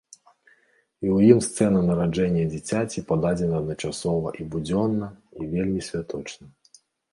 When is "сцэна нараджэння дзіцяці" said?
1.47-3.05